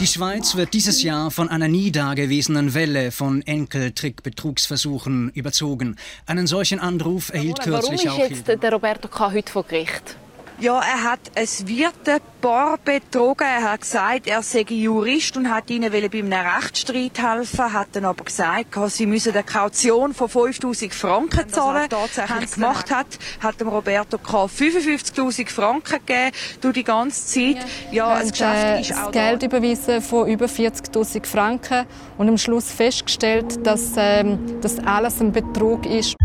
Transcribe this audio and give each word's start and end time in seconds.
Die 0.00 0.06
Schweiz 0.06 0.54
wird 0.54 0.74
dieses 0.74 1.02
Jahr 1.02 1.32
von 1.32 1.48
einer 1.48 1.66
nie 1.66 1.90
dagewesenen 1.90 2.72
Welle 2.72 3.10
von 3.10 3.42
Enkeltrick-Betrugsversuchen 3.42 5.30
überzogen. 5.30 5.96
Einen 6.24 6.46
solchen 6.46 6.78
Anruf 6.78 7.34
erhielt 7.34 7.58
kürzlich 7.60 8.04
Warum 8.06 8.22
ist 8.22 8.46
jetzt 8.46 8.62
der 8.62 8.72
Roberto 8.72 9.08
K. 9.08 9.32
heute 9.32 9.50
vor 9.50 9.64
Gericht? 9.64 10.16
Ja, 10.60 10.80
er 10.80 11.04
hat 11.04 11.20
ein 11.36 11.46
Wirtepaar 11.68 12.78
betrogen. 12.84 13.46
Er 13.46 13.70
hat 13.70 13.82
gesagt, 13.82 14.26
er 14.26 14.42
sei 14.42 14.64
Jurist 14.68 15.36
und 15.36 15.48
hat 15.48 15.70
ihnen 15.70 15.92
bei 15.92 15.98
einem 15.98 16.32
Rechtsstreit 16.32 17.16
helfen, 17.16 17.72
hat 17.72 17.88
dann 17.92 18.04
aber 18.04 18.24
gesagt, 18.24 18.76
sie 18.88 19.06
müssen 19.06 19.34
eine 19.34 19.44
Kaution 19.44 20.14
von 20.14 20.28
5000 20.28 20.92
Franken 20.92 21.48
zahlen. 21.48 21.82
Wenn 21.82 21.88
das 21.90 22.14
tatsächlich 22.14 22.52
gemacht 22.52 22.90
hat, 22.90 23.06
hat 23.40 23.60
dem 23.60 23.68
Roberto 23.68 24.18
K. 24.18 24.46
55.000 24.46 25.48
Franken 25.48 26.00
gegeben 26.04 26.32
durch 26.60 26.74
die 26.74 26.84
ganze 26.84 27.24
Zeit. 27.24 27.64
Ja, 27.92 28.14
ein 28.14 28.28
Geschäft 28.28 28.90
ist 28.90 28.98
auch 28.98 29.12
Geld 29.12 29.42
da. 29.42 29.46
überwiesen 29.46 30.02
von 30.02 30.26
über 30.28 30.46
40.000 30.46 31.24
Franken 31.24 31.86
und 32.16 32.28
am 32.28 32.36
Schluss 32.36 32.72
festgestellt, 32.72 33.64
dass 33.64 33.92
ähm, 33.96 34.60
das 34.60 34.80
alles 34.80 35.20
ein 35.20 35.30
Betrug 35.30 35.86
ist. 35.86 36.16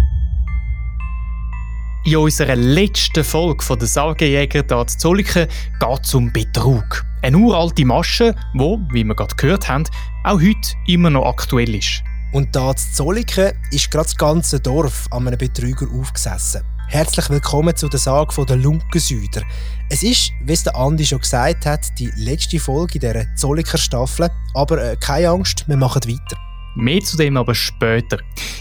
In 2.06 2.18
unserer 2.18 2.58
letzten 2.58 3.24
Folge 3.24 3.64
von 3.64 3.80
der 3.80 3.88
Sagejäger 3.88 4.66
hier 4.68 4.88
zu 4.88 4.98
Zolliken 4.98 5.48
geht 5.80 6.00
es 6.04 6.14
um 6.14 6.34
Betrug. 6.34 7.06
Eine 7.22 7.38
uralte 7.38 7.86
Masche, 7.86 8.36
die, 8.54 8.78
wie 8.92 9.06
wir 9.06 9.16
gerade 9.16 9.34
gehört 9.38 9.70
haben, 9.70 9.86
auch 10.26 10.42
heute 10.42 10.76
immer 10.86 11.10
noch 11.10 11.26
aktuell 11.26 11.74
ist. 11.74 12.04
Und 12.34 12.54
da 12.54 12.76
zu 12.76 12.92
Zolliken 12.92 13.54
ist 13.72 13.90
gerade 13.90 14.04
das 14.04 14.18
ganze 14.18 14.60
Dorf 14.60 15.08
an 15.12 15.30
einem 15.30 15.38
Betrüger 15.38 15.88
aufgesessen. 15.98 16.64
Herzlich 16.90 17.30
willkommen 17.30 17.74
zu 17.74 17.88
der 17.88 18.02
Sage 18.02 18.46
der 18.46 18.58
Lunkensüder. 18.58 19.44
Es 19.90 20.04
ist, 20.04 20.34
wie 20.44 20.52
es 20.52 20.64
der 20.64 20.76
Andi 20.76 21.06
schon 21.06 21.22
gesagt 21.22 21.66
hat, 21.66 21.98
die 21.98 22.12
letzte 22.18 22.60
Folge 22.60 23.00
dieser 23.00 23.34
Zolliker 23.38 23.78
Staffel. 23.78 24.30
Aber 24.56 24.78
äh, 24.78 24.98
keine 25.00 25.30
Angst, 25.30 25.64
wir 25.70 25.78
machen 25.78 26.04
weiter. 26.04 26.38
Mehr 26.76 27.02
zu 27.02 27.18
dem 27.18 27.38
aber 27.38 27.56
später. 27.56 28.18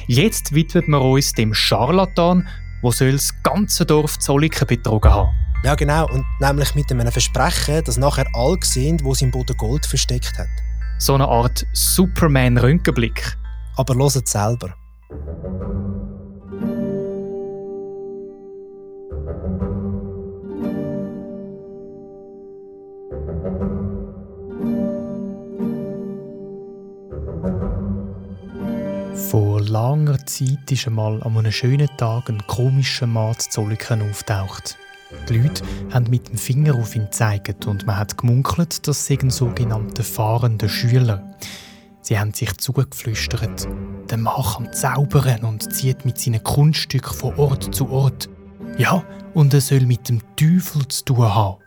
Jetzt 0.06 0.54
widmet 0.54 0.86
wir 0.86 1.00
uns 1.00 1.32
dem 1.32 1.54
Scharlatan, 1.54 2.46
wo 2.82 2.90
soll 2.90 3.12
das 3.12 3.32
ganze 3.42 3.86
Dorf 3.86 4.18
Zolliken 4.18 4.66
betrogen 4.66 5.10
haben. 5.10 5.30
Ja 5.64 5.76
genau, 5.76 6.08
und 6.10 6.24
nämlich 6.40 6.74
mit 6.74 6.90
einem 6.90 7.10
Versprechen, 7.12 7.84
dass 7.84 7.96
nachher 7.96 8.26
alle 8.34 8.58
sehen, 8.62 8.98
wo 9.02 9.14
sie 9.14 9.26
im 9.26 9.30
Boden 9.30 9.56
Gold 9.56 9.86
versteckt 9.86 10.36
hat. 10.38 10.48
So 10.98 11.14
eine 11.14 11.28
Art 11.28 11.64
Superman-Röntgenblick. 11.72 13.38
Aber 13.76 13.94
hört 13.94 14.28
selber. 14.28 14.74
Langer 29.62 30.24
Zeit 30.26 30.70
ist 30.70 30.86
einmal 30.86 31.22
an 31.22 31.36
einem 31.36 31.52
schönen 31.52 31.88
Tag 31.96 32.28
ein 32.28 32.46
komischer 32.46 33.06
Mann 33.06 33.38
zu 33.38 33.50
Zolliken 33.50 34.02
auftaucht. 34.10 34.76
Die 35.28 35.38
Leute 35.38 35.62
haben 35.92 36.10
mit 36.10 36.28
dem 36.28 36.38
Finger 36.38 36.74
auf 36.74 36.96
ihn 36.96 37.04
gezeigt 37.04 37.66
und 37.66 37.86
man 37.86 37.96
hat 37.96 38.16
gemunkelt, 38.18 38.86
das 38.86 39.06
sei 39.06 39.18
ein 39.20 39.30
sogenannter 39.30 40.02
fahrender 40.02 40.68
Schüler. 40.68 41.34
Sie 42.00 42.18
haben 42.18 42.34
sich 42.34 42.56
zugeflüstert. 42.56 43.68
Der 44.10 44.18
Mann 44.18 44.42
kann 44.42 44.72
zaubern 44.72 45.44
und 45.44 45.72
zieht 45.72 46.04
mit 46.04 46.18
seinen 46.18 46.42
Kunststücken 46.42 47.14
von 47.14 47.34
Ort 47.36 47.74
zu 47.74 47.88
Ort. 47.90 48.28
Ja, 48.78 49.04
und 49.34 49.54
er 49.54 49.60
soll 49.60 49.86
mit 49.86 50.08
dem 50.08 50.20
Teufel 50.36 50.88
zu 50.88 51.04
tun 51.04 51.34
haben. 51.34 51.62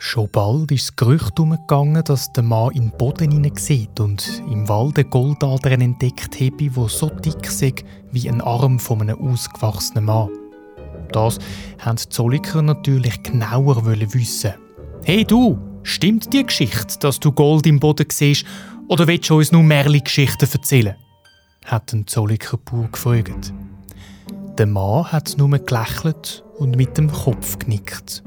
Schon 0.00 0.28
bald 0.30 0.70
ist 0.70 0.90
das 0.90 0.96
Gerücht 0.96 1.40
umgegangen, 1.40 2.04
dass 2.04 2.32
der 2.32 2.44
Mann 2.44 2.72
in 2.72 2.82
den 2.82 2.96
Boden 2.96 3.32
hineinsieht 3.32 3.98
und 3.98 4.42
im 4.48 4.68
Wald 4.68 4.96
eine 4.96 5.08
Goldadern 5.08 5.80
entdeckt 5.80 6.36
habe, 6.36 6.56
die 6.56 6.70
so 6.86 7.10
dick 7.10 7.50
sei 7.50 7.74
wie 8.12 8.30
ein 8.30 8.40
Arm 8.40 8.78
von 8.78 9.02
einem 9.02 9.20
ausgewachsenen 9.20 10.04
Mann. 10.04 10.30
Das 11.10 11.38
haben 11.80 11.96
die 11.96 12.08
Zolliker 12.08 12.62
natürlich 12.62 13.22
genauer 13.24 13.84
wissen. 13.84 14.54
Hey 15.02 15.24
du, 15.24 15.58
stimmt 15.82 16.32
die 16.32 16.46
Geschichte, 16.46 16.98
dass 17.00 17.18
du 17.18 17.32
Gold 17.32 17.66
im 17.66 17.80
Boden 17.80 18.06
siehst, 18.08 18.46
oder 18.86 19.06
willst 19.08 19.28
du 19.28 19.38
uns 19.38 19.52
nur 19.52 19.64
Märli-Geschichten 19.64 20.48
erzählen? 20.50 20.94
hat 21.64 21.92
ein 21.92 22.06
Zolliker 22.06 22.56
Bauer 22.56 22.88
gefragt. 22.90 23.52
Der 24.56 24.66
Mann 24.66 25.12
hat 25.12 25.34
nur 25.36 25.50
gelächelt 25.50 26.44
und 26.56 26.76
mit 26.76 26.96
dem 26.96 27.12
Kopf 27.12 27.58
genickt. 27.58 28.22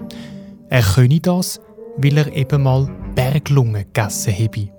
Er 0.70 0.84
könne 0.84 1.20
das, 1.20 1.60
weil 1.98 2.18
er 2.18 2.34
eben 2.34 2.64
mal 2.64 2.90
Berglungen 3.16 3.86
gegessen 3.94 4.34
habe. 4.34 4.70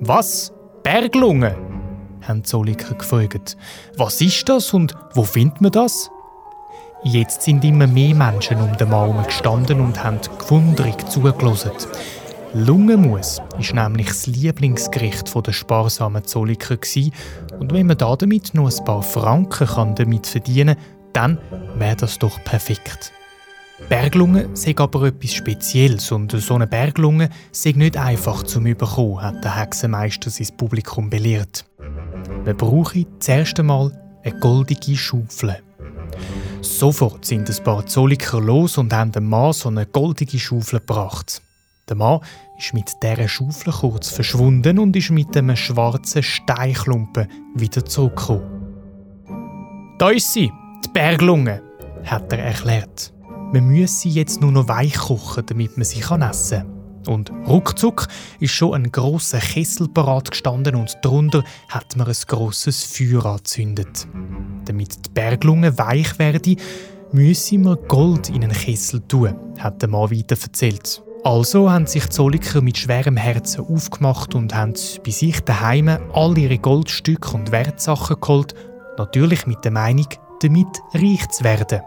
Was? 0.00 0.52
Berglungen? 0.82 1.54
haben 2.22 2.44
Zolliker 2.44 2.94
gefragt. 2.94 3.56
Was 3.96 4.20
ist 4.20 4.48
das 4.48 4.72
und 4.74 4.94
wo 5.14 5.22
findet 5.22 5.60
man 5.60 5.72
das? 5.72 6.10
Jetzt 7.02 7.42
sind 7.42 7.64
immer 7.64 7.86
mehr 7.86 8.14
Menschen 8.14 8.60
um 8.60 8.76
den 8.76 8.90
Mann 8.90 9.24
gestanden 9.24 9.80
und 9.80 10.04
haben 10.04 10.20
gewundrig 10.38 11.08
zugelassen. 11.08 11.70
Lungenmus 12.52 13.38
war 13.38 13.88
nämlich 13.88 14.08
das 14.08 14.26
Lieblingsgericht 14.26 15.32
der 15.46 15.52
sparsamen 15.52 16.24
Zolliker. 16.24 16.76
Und 17.58 17.72
wenn 17.72 17.86
man 17.86 17.96
damit 17.96 18.54
noch 18.54 18.70
ein 18.70 18.84
paar 18.84 19.02
Franken 19.02 19.94
damit 19.94 20.26
verdienen 20.26 20.76
kann, 20.76 20.84
dann 21.12 21.38
wäre 21.76 21.96
das 21.96 22.18
doch 22.18 22.42
perfekt. 22.44 23.12
Berglungen 23.88 24.54
sind 24.54 24.80
aber 24.80 25.04
etwas 25.04 25.32
Spezielles 25.32 26.12
und 26.12 26.32
so 26.32 26.54
eine 26.54 26.66
Berglunge 26.66 27.28
sei 27.50 27.72
nicht 27.72 27.96
einfach 27.96 28.42
zum 28.44 28.66
Überkommen, 28.66 29.22
hat 29.22 29.42
der 29.42 29.56
Hexenmeister 29.56 30.30
sein 30.30 30.48
Publikum 30.56 31.10
belehrt. 31.10 31.64
Man 32.44 32.56
brauche 32.56 33.04
zuerst 33.18 33.58
einmal 33.58 33.92
eine 34.22 34.38
goldige 34.38 34.96
Schaufel. 34.96 35.58
Sofort 36.60 37.24
sind 37.24 37.48
ein 37.48 37.64
paar 37.64 37.86
Zolliker 37.86 38.40
los 38.40 38.78
und 38.78 38.92
haben 38.92 39.12
dem 39.12 39.28
Mann 39.28 39.52
so 39.52 39.68
eine 39.68 39.86
goldige 39.86 40.38
Schaufel 40.38 40.80
gebracht. 40.80 41.42
Der 41.88 41.96
Mann 41.96 42.20
ist 42.58 42.74
mit 42.74 42.90
dieser 43.02 43.26
Schaufel 43.26 43.72
kurz 43.72 44.10
verschwunden 44.10 44.78
und 44.78 44.94
ist 44.94 45.10
mit 45.10 45.36
einem 45.36 45.56
schwarzen 45.56 46.22
Steinklumpen 46.22 47.26
wieder 47.54 47.84
zurückgekommen. 47.84 48.60
Da 49.98 50.10
ist 50.10 50.32
sie, 50.32 50.52
die 50.84 50.88
Berglunge, 50.90 51.62
hat 52.04 52.32
er 52.32 52.38
erklärt. 52.38 53.12
Man 53.52 53.66
müsse 53.66 54.00
sie 54.00 54.10
jetzt 54.10 54.40
nur 54.40 54.52
noch 54.52 54.68
weich 54.68 54.94
kochen, 54.94 55.44
damit 55.46 55.76
man 55.76 55.84
sie 55.84 56.00
essen 56.00 56.20
kann. 56.20 56.80
Und 57.06 57.32
ruckzuck 57.48 58.06
ist 58.38 58.52
schon 58.52 58.74
ein 58.74 58.92
grosser 58.92 59.38
Kessel 59.38 59.88
parat 59.88 60.30
gestanden 60.30 60.76
und 60.76 60.96
darunter 61.02 61.42
hat 61.68 61.96
man 61.96 62.06
ein 62.06 62.14
grosses 62.26 62.84
Feuer 62.84 63.24
angezündet. 63.26 64.06
Damit 64.66 65.06
die 65.06 65.10
Berglunge 65.10 65.76
weich 65.78 66.18
werde, 66.18 66.56
müsse 67.12 67.58
man 67.58 67.78
Gold 67.88 68.28
in 68.28 68.44
einen 68.44 68.52
Kessel 68.52 69.00
tun, 69.00 69.34
hat 69.58 69.82
der 69.82 69.88
Mann 69.88 70.10
weiter 70.10 70.36
erzählt. 70.40 71.02
Also 71.24 71.70
haben 71.70 71.86
sich 71.86 72.04
die 72.04 72.10
Zolliker 72.10 72.60
mit 72.62 72.78
schwerem 72.78 73.16
Herzen 73.16 73.66
aufgemacht 73.66 74.34
und 74.34 74.54
haben 74.54 74.74
bei 75.04 75.10
sich 75.10 75.40
daheim 75.40 75.88
all 76.12 76.38
ihre 76.38 76.58
Goldstücke 76.58 77.32
und 77.32 77.50
Wertsachen 77.50 78.16
geholt, 78.20 78.54
natürlich 78.96 79.46
mit 79.46 79.64
der 79.64 79.72
Meinung, 79.72 80.06
damit 80.40 80.68
reich 80.94 81.28
zu 81.30 81.44
werden. 81.44 81.80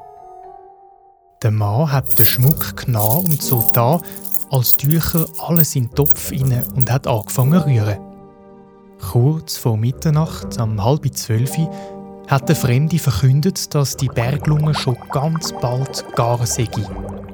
Der 1.43 1.51
Mann 1.51 1.91
hat 1.91 2.17
den 2.17 2.25
Schmuck 2.25 2.77
genommen 2.77 3.25
und 3.25 3.41
so 3.41 3.69
da, 3.73 3.99
als 4.49 4.77
Tücher 4.77 5.25
alles 5.45 5.75
in 5.75 5.87
den 5.87 5.95
Topf 5.95 6.31
inne 6.31 6.63
und 6.75 6.89
hat 6.89 7.05
angefangen 7.05 7.59
zu 7.59 7.67
rühren. 7.67 7.97
Kurz 9.11 9.57
vor 9.57 9.75
Mitternacht, 9.75 10.57
um 10.57 10.81
halb 10.81 11.05
zwölf, 11.17 11.57
hat 12.27 12.47
der 12.47 12.55
Fremde 12.55 12.97
verkündet, 12.97 13.75
dass 13.75 13.97
die 13.97 14.07
Berglunge 14.07 14.73
schon 14.73 14.95
ganz 15.11 15.51
bald 15.51 16.05
gar 16.15 16.45
sei. 16.45 16.69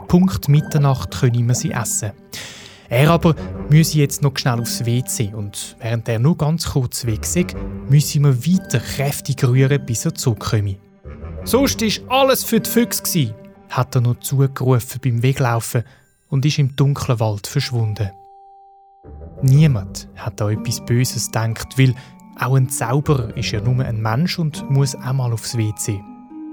Punkt 0.07 0.49
Mitternacht 0.49 1.19
können 1.19 1.47
wir 1.47 1.53
sie 1.53 1.69
essen. 1.69 2.11
Er 2.89 3.11
aber 3.11 3.35
müsse 3.69 3.99
jetzt 3.99 4.23
noch 4.23 4.35
schnell 4.35 4.59
aufs 4.59 4.83
WC 4.83 5.35
und 5.35 5.75
während 5.79 6.09
er 6.09 6.17
nur 6.17 6.35
ganz 6.35 6.71
kurz 6.71 7.05
weg 7.05 7.23
sei, 7.23 7.45
müsse 7.87 8.19
man 8.19 8.43
weiter 8.43 8.79
kräftig 8.79 9.43
rühren, 9.43 9.85
bis 9.85 10.05
er 10.05 10.15
zurückkomme. 10.15 10.77
Sonst 11.43 11.81
war 11.81 12.21
alles 12.21 12.43
für 12.43 12.59
die 12.59 12.69
Füchse, 12.69 13.35
hat 13.69 13.95
er 13.95 14.01
noch 14.01 14.19
zugerufen 14.19 14.99
beim 15.03 15.23
Weglaufen 15.23 15.83
und 16.29 16.45
ist 16.45 16.59
im 16.59 16.75
dunklen 16.75 17.19
Wald 17.19 17.47
verschwunden. 17.47 18.09
Niemand 19.41 20.07
hat 20.15 20.41
da 20.41 20.49
etwas 20.49 20.83
Böses 20.85 21.27
gedacht, 21.27 21.77
weil 21.77 21.95
auch 22.37 22.55
ein 22.55 22.69
Zauberer 22.69 23.35
ist 23.37 23.51
ja 23.51 23.61
nur 23.61 23.83
ein 23.83 24.01
Mensch 24.01 24.39
und 24.39 24.69
muss 24.69 24.95
einmal 24.95 25.33
aufs 25.33 25.57
WC. 25.57 26.01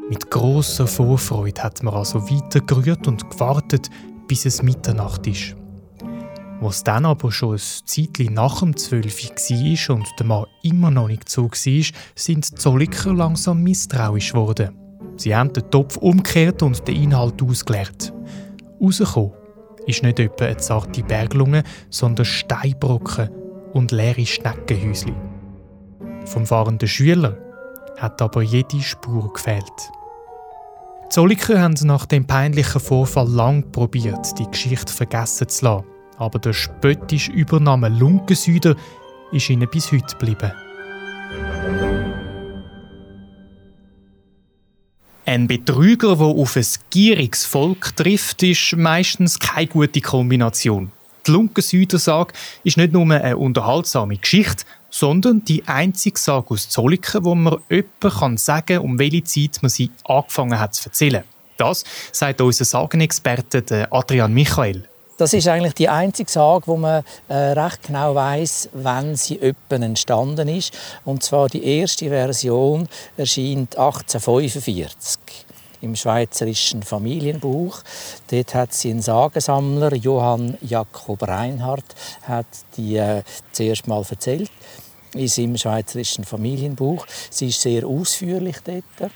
Mit 0.09 0.31
großer 0.31 0.87
Vorfreude 0.87 1.63
hat 1.63 1.83
man 1.83 1.95
also 1.95 2.31
weiter 2.31 2.61
gerührt 2.61 3.09
und 3.09 3.29
gewartet, 3.29 3.91
bis 4.29 4.47
es 4.47 4.63
Mitternacht 4.63 5.27
ist. 5.27 5.57
Was 6.61 6.85
dann 6.85 7.05
aber 7.05 7.31
schon 7.33 7.55
ein 7.55 7.59
Zeitchen 7.59 8.35
nach 8.35 8.61
dem 8.61 8.77
12 8.77 9.25
war 9.25 9.97
und 9.97 10.07
der 10.19 10.27
Mann 10.27 10.47
immer 10.63 10.91
noch 10.91 11.09
nicht 11.09 11.29
so 11.29 11.51
war, 11.51 11.85
sind 12.15 12.51
die 12.51 12.55
Zolliker 12.55 13.13
langsam 13.13 13.63
misstrauisch 13.63 14.33
geworden. 14.33 14.86
Sie 15.17 15.35
haben 15.35 15.53
den 15.53 15.71
Topf 15.71 15.97
umgekehrt 15.97 16.63
und 16.63 16.87
den 16.87 16.97
Inhalt 16.97 17.43
ausgeleert. 17.43 18.13
Rausgekommen 18.81 19.33
ist 19.87 20.03
nicht 20.03 20.19
etwa 20.19 20.45
eine 20.45 20.57
zarte 20.57 21.03
Berglunge, 21.03 21.63
sondern 21.91 22.27
Steinbrocken 22.27 23.31
und 23.73 23.93
leere 23.93 24.27
Schneckenhäuschen. 24.27 25.15
Vom 26.27 26.45
fahrenden 26.45 26.89
Schüler 26.89 27.39
hat 27.97 28.21
aber 28.21 28.43
jede 28.43 28.81
Spur 28.81 29.33
gefehlt. 29.33 29.91
Die 31.05 31.09
Zolliker 31.11 31.61
haben 31.61 31.75
nach 31.85 32.05
dem 32.05 32.27
peinlichen 32.27 32.81
Vorfall 32.81 33.29
lang 33.29 33.71
probiert, 33.71 34.39
die 34.39 34.51
Geschichte 34.51 34.93
vergessen 34.93 35.49
zu 35.49 35.65
lassen. 35.65 35.87
Aber 36.19 36.39
der 36.39 36.53
spöttische 36.53 37.31
Übername 37.31 37.89
Lunkensüder 37.89 38.75
ist 39.31 39.49
ihnen 39.49 39.69
bis 39.71 39.93
heute 39.93 40.17
geblieben. 40.17 40.53
Ein 45.29 45.49
Betrüger, 45.49 46.15
der 46.15 46.27
auf 46.27 46.57
ein 46.57 46.67
gieriges 46.91 47.45
Volk 47.45 47.97
trifft, 47.97 48.45
ist 48.45 48.77
meistens 48.77 49.41
keine 49.41 49.67
gute 49.67 50.01
Kombination. 50.01 50.93
Die 51.27 51.33
Lunkensüder-Sage 51.33 52.33
ist 52.63 52.77
nicht 52.77 52.93
nur 52.93 53.11
eine 53.11 53.37
unterhaltsame 53.37 54.19
Geschichte, 54.19 54.65
sondern 54.89 55.45
die 55.45 55.67
einzige 55.67 56.17
Sage 56.17 56.51
aus 56.51 56.69
Zolliken, 56.69 57.25
wo 57.25 57.35
man 57.35 57.57
jemandem 57.69 58.37
sagen 58.37 58.67
kann, 58.67 58.79
um 58.79 59.01
welche 59.01 59.25
Zeit 59.25 59.59
man 59.63 59.69
sie 59.69 59.91
angefangen 60.05 60.61
hat 60.61 60.77
zu 60.77 60.89
erzählen. 60.89 61.25
Das 61.57 61.83
sagt 62.13 62.41
unser 62.41 62.65
Sagenexperte 62.65 63.89
Adrian 63.91 64.33
Michael. 64.33 64.89
Das 65.19 65.33
ist 65.33 65.49
eigentlich 65.49 65.73
die 65.75 65.89
einzige 65.89 66.31
Sage, 66.31 66.67
wo 66.67 66.77
man 66.77 67.03
äh, 67.29 67.35
recht 67.35 67.85
genau 67.85 68.15
weiß, 68.15 68.69
wann 68.75 69.17
sie 69.17 69.41
öppen 69.41 69.83
entstanden 69.83 70.49
ist. 70.49 70.77
Und 71.07 71.23
zwar 71.23 71.49
die 71.49 71.65
erste 71.65 72.09
Version 72.09 72.87
erscheint 73.17 73.79
1845 73.79 75.19
im 75.81 75.97
Schweizerischen 75.97 76.83
Familienbuch. 76.83 77.81
Dort 78.31 78.55
hat 78.55 78.75
sie 78.75 78.91
ein 78.91 79.01
Sagensammler, 79.01 79.95
Johann 79.95 80.59
Jakob 80.61 81.23
Reinhardt, 81.27 81.95
hat 82.23 82.47
die 82.77 82.97
äh, 82.97 83.23
zuerst 83.53 83.87
mal 83.87 84.05
erzählt 84.09 84.51
in 85.15 85.29
seinem 85.29 85.57
Schweizerischen 85.57 86.25
Familienbuch. 86.25 87.07
Sie 87.31 87.49
ist 87.49 87.63
sehr 87.63 87.87
ausführlich 87.87 88.57
dort 88.65 89.13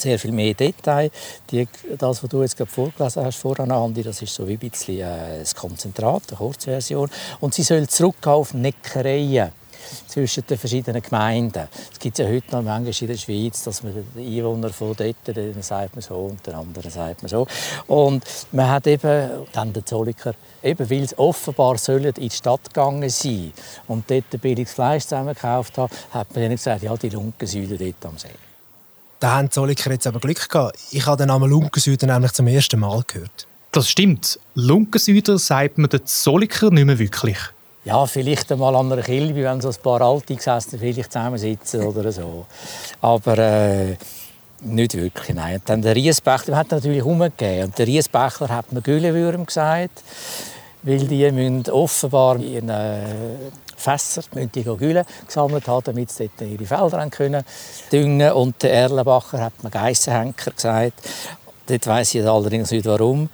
sehr 0.00 0.18
viel 0.18 0.32
mehr 0.32 0.54
Detail. 0.54 1.10
Die, 1.50 1.66
das, 1.98 2.22
was 2.22 2.30
du 2.30 2.42
jetzt 2.42 2.56
gerade 2.56 2.70
vorgelesen 2.70 3.24
hast, 3.24 3.38
voran, 3.38 3.70
Andi, 3.70 4.02
das 4.02 4.22
ist 4.22 4.34
so 4.34 4.46
wie 4.46 4.54
ein 4.54 4.58
bisschen 4.58 5.00
äh, 5.00 5.44
Konzentrat, 5.54 6.22
eine 6.28 6.36
Kurzversion. 6.36 7.10
Und 7.40 7.54
sie 7.54 7.62
soll 7.62 7.86
zurückgehen 7.88 8.32
auf 8.32 8.54
Neckereien 8.54 9.52
zwischen 10.06 10.44
den 10.46 10.58
verschiedenen 10.58 11.02
Gemeinden. 11.02 11.68
Es 11.92 11.98
gibt 11.98 12.18
ja 12.18 12.26
heute 12.26 12.50
noch 12.52 12.62
manchmal 12.62 12.94
in 13.00 13.06
der 13.06 13.16
Schweiz, 13.16 13.62
dass 13.64 13.82
man 13.82 13.94
den 13.94 14.26
Einwohner 14.26 14.70
von 14.70 14.94
dort, 14.96 15.16
den 15.26 15.62
sagt 15.62 15.94
man 15.94 16.02
so 16.02 16.14
und 16.14 16.46
den 16.46 16.54
anderen 16.54 16.90
sagt 16.90 17.22
man 17.22 17.28
so. 17.28 17.46
Und 17.86 18.24
man 18.52 18.70
hat 18.70 18.86
eben, 18.86 19.46
dann 19.52 19.72
der 19.72 19.84
Zolliker, 19.84 20.34
eben 20.62 20.90
weil 20.90 21.04
es 21.04 21.18
offenbar 21.18 21.78
sollen 21.78 22.04
in 22.04 22.14
die 22.14 22.30
Stadt 22.30 22.64
gegangen 22.64 23.08
sein 23.10 23.52
und 23.88 24.10
dort 24.10 24.40
billiges 24.40 24.74
Fleisch 24.74 25.04
zusammengekauft 25.04 25.78
haben, 25.78 25.92
hat 26.10 26.34
man 26.34 26.44
ihnen 26.44 26.56
gesagt, 26.56 26.82
ja, 26.82 26.96
die 26.96 27.08
Lunkensäule 27.08 27.76
dort 27.76 28.06
am 28.06 28.18
See. 28.18 28.28
Da 29.20 29.36
haben 29.36 29.46
die 29.46 29.50
Zolliker 29.50 29.90
jetzt 29.90 30.06
aber 30.06 30.20
Glück 30.20 30.48
gehabt. 30.48 30.78
Ich 30.90 31.06
habe 31.06 31.16
den 31.16 31.28
Namen 31.28 31.48
Lunkensüder 31.48 32.06
nämlich 32.06 32.32
zum 32.32 32.46
ersten 32.46 32.80
Mal 32.80 33.02
gehört. 33.06 33.46
Das 33.72 33.88
stimmt. 33.88 34.38
Lunkensüder 34.54 35.38
sagt 35.38 35.78
man 35.78 35.88
den 35.88 36.04
Zolliker 36.04 36.70
nicht 36.70 36.84
mehr 36.84 36.98
wirklich. 36.98 37.38
Ja, 37.84 38.04
vielleicht 38.06 38.50
einmal 38.50 38.74
an 38.74 38.92
einer 38.92 39.02
Kilbe, 39.02 39.44
wenn 39.44 39.60
so 39.60 39.68
ein 39.68 39.74
paar 39.82 40.00
Alte 40.00 40.34
gesessen 40.34 40.78
vielleicht 40.78 41.12
zusammensitzen 41.12 41.82
oder 41.82 42.10
so. 42.10 42.46
Aber 43.00 43.38
äh, 43.38 43.96
nicht 44.60 44.94
wirklich, 44.94 45.34
nein. 45.36 45.56
Und 45.56 45.68
dann 45.68 45.82
der 45.82 45.94
Riesbächler 45.94 46.56
hat 46.56 46.70
natürlich 46.70 47.02
umgegeben. 47.02 47.66
Und 47.66 47.78
der 47.78 47.86
Riesbächler 47.86 48.48
hat 48.48 48.72
mir 48.72 48.82
Güllewürm 48.82 49.46
gesagt, 49.46 50.02
weil 50.82 50.98
die 50.98 51.30
müssen 51.30 51.70
offenbar 51.70 52.36
in 52.36 52.68
äh, 52.68 53.00
Fässer 53.76 54.22
müssen 54.34 54.52
die 54.52 54.62
Gülle 54.62 55.04
gesammelt 55.26 55.68
haben, 55.68 55.84
damit 55.84 56.10
sie 56.10 56.30
dort 56.36 56.50
ihre 56.50 56.66
Felder 56.66 57.08
können 57.10 57.44
düngen 57.92 58.32
Und 58.32 58.62
der 58.62 58.72
Erlenbacher 58.72 59.40
hat 59.40 59.62
mir 59.62 59.70
Geissenhenker 59.70 60.50
gesagt. 60.50 60.94
Dort 61.66 61.86
weiss 61.86 62.14
ich 62.14 62.24
allerdings 62.26 62.70
nicht 62.70 62.86
warum. 62.86 63.28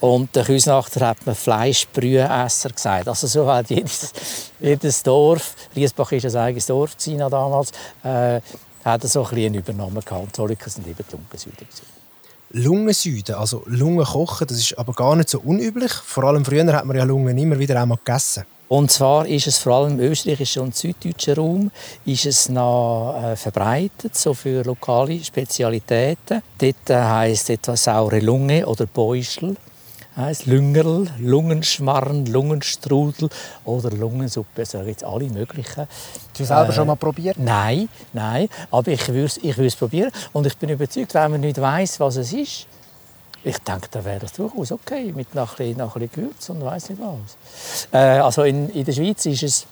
Und 0.00 0.36
der 0.36 0.44
Küsnachter 0.44 1.08
hat 1.08 1.26
mir 1.26 1.34
Fleischbrühesser 1.34 2.70
gesagt. 2.70 3.08
Also 3.08 3.26
so 3.26 3.50
hat 3.50 3.70
jedes, 3.70 4.12
jedes 4.60 5.02
Dorf, 5.02 5.54
Riesbach 5.74 6.12
war 6.12 6.18
ein 6.18 6.36
eigenes 6.36 6.66
Dorf 6.66 6.96
damals, 7.30 7.70
äh, 8.02 8.40
hat 8.84 9.02
so 9.04 9.24
ein 9.24 9.30
bisschen 9.30 9.54
übernommen 9.54 10.02
gehabt. 10.04 10.36
Zolliker 10.36 10.68
sind 10.68 10.86
eben 10.86 10.98
die 11.10 11.16
Lungensüden. 11.16 11.66
Lungensüden, 12.50 13.34
also 13.34 13.62
Lungen 13.66 14.04
kochen, 14.04 14.46
das 14.46 14.58
ist 14.58 14.78
aber 14.78 14.92
gar 14.92 15.16
nicht 15.16 15.30
so 15.30 15.40
unüblich. 15.40 15.92
Vor 15.92 16.24
allem 16.24 16.44
früher 16.44 16.70
hat 16.72 16.84
man 16.84 16.96
ja 16.96 17.04
Lungen 17.04 17.36
immer 17.38 17.58
wieder 17.58 17.80
einmal 17.80 17.98
gegessen. 17.98 18.44
Und 18.68 18.90
zwar 18.90 19.26
ist 19.26 19.46
es 19.46 19.58
vor 19.58 19.74
allem 19.74 19.98
im 19.98 20.10
österreichischen 20.10 20.62
und 20.62 20.74
süddeutschen 20.74 21.34
Raum 21.34 21.70
ist 22.06 22.24
es 22.24 22.48
noch 22.48 23.14
äh, 23.22 23.36
verbreitet, 23.36 24.16
so 24.16 24.32
für 24.32 24.62
lokale 24.62 25.22
Spezialitäten. 25.22 26.42
Dort 26.58 26.90
äh, 26.90 26.94
heisst 26.94 27.50
etwas 27.50 27.84
saure 27.84 28.20
Lunge 28.20 28.66
oder 28.66 28.86
Beuschel 28.86 29.56
heißt 30.16 30.46
Lüngerl, 30.46 31.08
Lungenschmarren, 31.18 32.26
Lungenstrudel 32.26 33.28
oder 33.64 33.90
Lungensuppe. 33.90 34.62
Also 34.62 34.78
gibt 34.82 34.98
es 34.98 35.04
alle 35.04 35.28
möglichen. 35.28 35.86
Hast 35.88 36.38
du 36.38 36.44
selber 36.44 36.68
äh, 36.68 36.72
schon 36.72 36.86
mal 36.86 36.96
probiert? 36.96 37.38
Nein, 37.38 37.88
nein. 38.12 38.48
Aber 38.70 38.90
ich 38.90 39.06
würde 39.08 39.26
es 39.26 39.38
ich 39.38 39.78
probieren. 39.78 40.10
Und 40.32 40.46
ich 40.46 40.56
bin 40.56 40.68
überzeugt, 40.70 41.14
wenn 41.14 41.32
man 41.32 41.40
nicht 41.40 41.60
weiß, 41.60 42.00
was 42.00 42.16
es 42.16 42.32
ist, 42.32 42.66
ich 43.44 43.58
denke, 43.58 43.88
da 43.90 44.04
wäre 44.04 44.20
das 44.20 44.32
durchaus 44.32 44.72
okay 44.72 45.12
mit 45.14 45.34
nach 45.34 45.58
ein 45.60 45.74
bisschen 45.76 46.10
Gewürz 46.10 46.48
und 46.48 46.64
weiß 46.64 46.90
nicht 46.90 47.00
was. 47.00 47.36
Äh, 47.92 48.18
also 48.20 48.42
in, 48.42 48.70
in 48.70 48.84
der 48.84 48.92
Schweiz 48.92 49.26
ist 49.26 49.42
es 49.42 49.66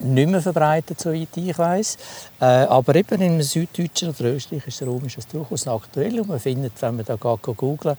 nicht 0.00 0.28
mehr 0.28 0.42
verbreitet, 0.42 1.00
soweit 1.00 1.36
ich 1.36 1.58
weiß. 1.58 1.98
Äh, 2.40 2.44
aber 2.44 2.94
eben 2.94 3.20
im 3.20 3.42
süddeutschen 3.42 4.10
oder 4.10 4.34
österreichischen 4.34 4.88
Raum 4.88 5.04
ist 5.06 5.18
es 5.18 5.26
durchaus 5.26 5.66
aktuell. 5.66 6.20
Und 6.20 6.28
man 6.28 6.38
findet, 6.38 6.80
wenn 6.80 6.96
man 6.96 7.04
da 7.04 7.16
googelt, 7.16 7.98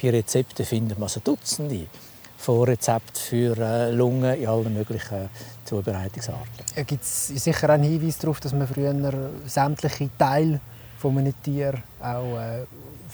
bei 0.00 0.10
Rezepten 0.10 0.64
findet 0.64 0.98
man 0.98 1.08
so 1.08 1.20
Dutzende 1.20 1.86
von 2.38 2.64
Rezepten 2.64 3.16
für 3.16 3.58
äh, 3.58 3.90
Lungen 3.90 4.38
in 4.38 4.46
allen 4.46 4.72
möglichen 4.72 5.28
Zubereitungsarten. 5.64 6.64
Äh, 6.76 6.84
Gibt 6.84 7.02
es 7.02 7.28
sicher 7.28 7.70
einen 7.70 7.84
Hinweis 7.84 8.18
darauf, 8.18 8.40
dass 8.40 8.52
man 8.52 8.68
früher 8.68 8.94
sämtliche 9.46 10.10
Teile 10.18 10.60
von 10.98 11.18
einem 11.18 11.34
Tier 11.42 11.74
auch 12.00 12.38
äh, 12.38 12.64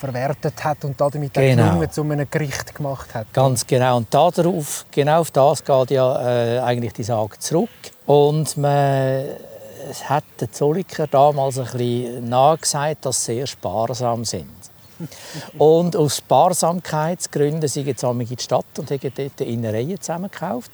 verwertet 0.00 0.64
hat 0.64 0.84
und 0.84 1.00
damit 1.00 1.34
genau. 1.34 1.62
die 1.62 1.68
Lunge 1.68 1.90
zu 1.90 2.02
einem 2.02 2.26
Gericht 2.28 2.74
gemacht 2.74 3.14
hat. 3.14 3.32
Ganz 3.32 3.66
genau. 3.66 3.98
Und 3.98 4.12
darauf, 4.12 4.86
genau 4.90 5.20
auf 5.20 5.30
das 5.30 5.62
geht 5.62 5.90
ja 5.90 6.56
äh, 6.56 6.58
eigentlich 6.60 6.94
die 6.94 7.04
Sage 7.04 7.38
zurück. 7.38 7.68
Und 8.06 8.56
man 8.56 9.24
hat 10.04 10.24
den 10.40 10.52
Zolliker 10.52 11.06
damals 11.06 11.58
ein 11.58 11.64
bisschen 11.64 12.28
nachgesagt, 12.28 13.04
dass 13.04 13.24
sie 13.24 13.36
sehr 13.36 13.46
sparsam 13.46 14.24
sind. 14.24 14.69
Und 15.58 15.96
aus 15.96 16.18
Sparsamkeitsgründen 16.18 17.68
sind 17.68 17.86
jetzt 17.86 18.02
in 18.02 18.18
die 18.18 18.36
Stadt 18.38 18.78
und 18.78 18.90
haben 18.90 19.12
dort 19.14 19.40
Innereien 19.40 20.00
zusammengekauft. 20.00 20.72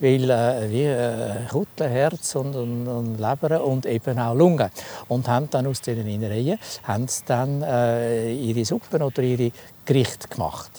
Weil 0.00 0.30
äh, 0.30 0.70
wie 0.70 0.84
äh, 0.84 1.46
Kutle, 1.50 1.88
Herz 1.88 2.34
und, 2.34 2.54
und, 2.54 2.86
und, 2.88 3.18
Leber 3.18 3.64
und 3.64 3.86
eben 3.86 4.18
auch 4.18 4.34
Lungen. 4.34 4.70
Und 5.08 5.28
haben 5.28 5.48
dann 5.50 5.66
aus 5.66 5.80
diesen 5.80 6.06
Innereien 6.06 6.58
haben 6.84 7.06
dann, 7.26 7.62
äh, 7.62 8.32
ihre 8.32 8.64
Suppen 8.64 9.02
oder 9.02 9.22
ihre 9.22 9.52
Gerichte 9.84 10.28
gemacht. 10.28 10.70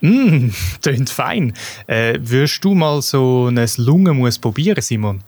Mm, 0.00 0.48
klingt 0.82 1.10
fein. 1.10 1.52
Äh, 1.86 2.18
würdest 2.20 2.64
du 2.64 2.74
mal 2.74 3.02
so 3.02 3.48
ein 3.48 3.68
Lungenmus 3.76 4.38
probieren, 4.38 4.82
Simon? 4.82 5.22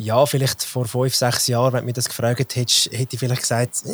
Ja, 0.00 0.24
vielleicht 0.26 0.62
vor 0.62 0.84
fünf, 0.84 1.12
sechs 1.12 1.48
Jahren, 1.48 1.72
wenn 1.72 1.80
du 1.80 1.86
mich 1.86 1.94
das 1.94 2.08
gefragt 2.08 2.54
hättest, 2.54 2.92
hätte 2.92 3.16
ich 3.16 3.18
vielleicht 3.18 3.42
gesagt, 3.42 3.82
äh, 3.84 3.90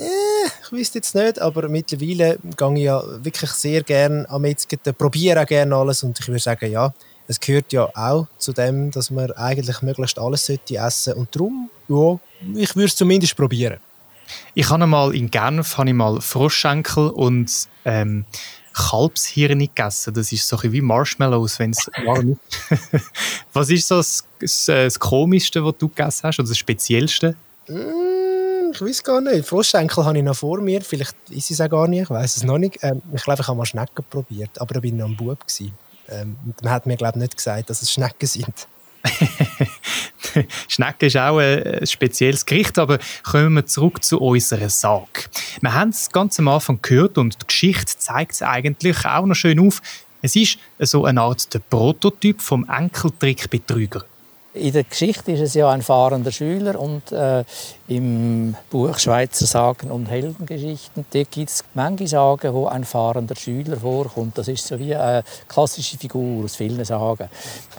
ich 0.63 0.71
wüsste 0.71 0.99
jetzt 0.99 1.15
nicht, 1.15 1.41
aber 1.41 1.67
mittlerweile 1.71 2.39
gehe 2.57 2.75
ich 2.75 2.83
ja 2.83 3.03
wirklich 3.25 3.51
sehr 3.53 3.83
gerne 3.83 4.29
am 4.29 4.43
Metzger, 4.43 4.77
probiere 4.93 5.41
auch 5.41 5.47
gerne 5.47 5.75
alles 5.75 6.03
und 6.03 6.21
ich 6.21 6.29
würde 6.29 6.41
sagen, 6.41 6.71
ja, 6.71 6.93
es 7.27 7.41
gehört 7.41 7.73
ja 7.73 7.89
auch 7.95 8.27
zu 8.37 8.53
dem, 8.53 8.91
dass 8.91 9.11
man 9.11 9.33
eigentlich 9.33 9.81
möglichst 9.81 10.19
alles 10.19 10.45
sollte 10.45 10.77
essen 10.77 11.15
und 11.15 11.35
darum, 11.35 11.71
ja, 11.89 12.19
ich 12.55 12.77
würde 12.77 12.87
es 12.87 12.97
zumindest 12.97 13.35
probieren. 13.35 13.79
Ich 14.53 14.69
habe 14.69 14.87
mal 14.87 15.15
in 15.15 15.31
Genf 15.31 15.79
habe 15.79 15.89
ich 15.89 15.95
mal 15.95 16.21
Froschschenkel 16.21 17.09
und 17.09 17.51
ähm, 17.87 18.27
Kalbshirn 18.75 19.61
gegessen. 19.61 20.13
Das 20.15 20.33
ist 20.33 20.47
so 20.47 20.61
wie 20.63 20.81
Marshmallows, 20.81 21.59
wenn 21.59 21.71
es 21.71 21.89
warm 22.05 22.33
ist. 22.33 23.03
Was 23.53 23.71
ist 23.71 23.89
so 23.89 23.97
das, 23.97 24.25
das, 24.41 24.65
das, 24.67 24.99
Komischste, 24.99 25.65
was 25.65 25.75
du 25.79 25.89
gegessen 25.89 26.25
hast, 26.25 26.39
oder 26.41 26.49
das 26.49 26.59
Speziellste? 26.59 27.37
Mm, 27.69 28.73
ich 28.73 28.81
weiß 28.81 29.05
gar 29.05 29.21
nicht. 29.21 29.47
Froschschenkel 29.47 30.05
habe 30.05 30.19
ich 30.19 30.25
noch 30.25 30.37
vor 30.37 30.61
mir. 30.61 30.83
Vielleicht 30.83 31.17
ist 31.31 31.51
es 31.51 31.61
auch 31.61 31.71
gar 31.71 31.87
nicht. 31.87 32.03
Ich 32.03 32.11
weiß 32.11 32.37
es 32.37 32.43
noch 32.43 32.59
nicht. 32.59 32.79
Ähm, 32.83 33.01
ich 33.15 33.23
glaube, 33.23 33.41
ich 33.41 33.49
habe 33.49 33.57
mal 33.57 33.65
Schnecken 33.65 34.05
probiert, 34.11 34.61
aber 34.61 34.75
da 34.75 34.81
bin 34.81 34.95
ich 34.95 35.01
noch 35.01 35.09
ein 35.09 35.17
Bub. 35.17 35.39
Ähm, 36.09 36.37
man 36.63 36.73
hat 36.73 36.87
mir 36.87 36.97
glaube 36.97 37.19
nicht 37.19 37.37
gesagt, 37.37 37.71
dass 37.71 37.81
es 37.81 37.93
Schnecken 37.93 38.27
sind. 38.27 38.67
Schnecke 40.69 41.07
ist 41.07 41.17
auch 41.17 41.39
ein 41.39 41.87
spezielles 41.87 42.47
Gericht, 42.47 42.79
aber 42.79 42.99
kommen 43.23 43.55
wir 43.55 43.67
zurück 43.67 44.03
zu 44.03 44.21
unserer 44.21 44.71
Sage. 44.71 45.25
Wir 45.61 45.75
haben 45.75 45.91
es 45.91 46.11
ganz 46.11 46.39
am 46.39 46.49
Anfang 46.49 46.81
gehört 46.83 47.19
und 47.19 47.41
die 47.41 47.47
Geschichte 47.47 47.99
zeigt 47.99 48.33
es 48.33 48.43
eigentlich 48.43 49.05
auch 49.05 49.27
noch 49.27 49.35
schön 49.35 49.61
auf. 49.61 49.81
Es 50.23 50.37
ist 50.37 50.59
so 50.79 51.05
eine 51.05 51.21
Art 51.21 51.53
der 51.53 51.59
Prototyp 51.59 52.41
vom 52.41 52.67
Enkeltrickbetrüger. 52.69 54.05
In 54.55 54.73
der 54.73 54.85
Geschichte 54.85 55.33
ist 55.33 55.41
es 55.41 55.55
ja 55.55 55.69
ein 55.69 55.83
fahrender 55.83 56.31
Schüler 56.31 56.79
und 56.79 57.11
äh, 57.11 57.43
im 57.89 58.55
Buch 58.71 59.01
Schweizer 59.01 59.47
Sagen 59.47 59.91
und 59.91 60.07
Heldengeschichten 60.07 61.05
gibt 61.11 61.51
es 61.51 61.65
manche 61.75 62.07
Sagen, 62.07 62.55
wo 62.55 62.67
ein 62.67 62.85
fahrender 62.85 63.35
Schüler 63.35 63.77
vorkommt. 63.77 64.39
Das 64.39 64.47
ist 64.47 64.65
so 64.65 64.79
wie 64.79 64.95
eine 64.95 65.25
klassische 65.49 65.99
Figur 65.99 66.45
aus 66.45 66.55
vielen 66.55 66.85
Sagen. 66.85 67.29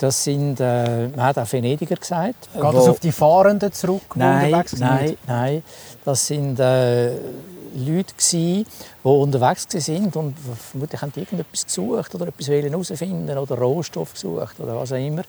Das 0.01 0.21
sind, 0.21 0.59
äh, 0.59 1.07
man 1.07 1.27
hat 1.27 1.37
auch 1.37 1.49
Venediger 1.49 1.95
gesagt. 1.95 2.49
Geht 2.53 2.61
das 2.61 2.89
auf 2.89 2.99
die 2.99 3.13
Fahrenden 3.13 3.71
zurück, 3.71 4.13
nein? 4.15 4.65
Nein, 4.77 5.17
nein. 5.27 5.63
Das 6.03 6.27
sind 6.27 6.59
äh, 6.59 7.11
Leute, 7.75 8.13
die 8.31 8.65
unterwegs 9.03 9.67
sind 9.69 10.15
und 10.15 10.35
vermutlich 10.71 11.01
haben 11.01 11.11
die 11.13 11.19
irgendetwas 11.19 11.65
gesucht 11.65 12.15
oder 12.15 12.27
etwas 12.27 12.47
herausfinden 12.47 13.37
oder 13.37 13.57
Rohstoff 13.57 14.13
gesucht 14.13 14.59
oder 14.59 14.75
was 14.75 14.91
auch 14.91 14.97
immer. 14.97 15.23